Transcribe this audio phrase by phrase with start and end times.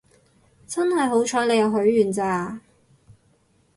[0.67, 2.59] 真係好彩你有許願咋